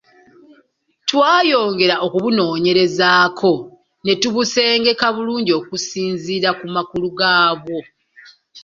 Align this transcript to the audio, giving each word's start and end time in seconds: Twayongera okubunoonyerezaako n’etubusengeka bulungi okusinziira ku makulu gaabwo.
Twayongera 1.09 1.95
okubunoonyerezaako 2.05 3.51
n’etubusengeka 4.03 5.05
bulungi 5.15 5.51
okusinziira 5.59 6.49
ku 6.59 6.65
makulu 6.75 7.07
gaabwo. 7.19 7.79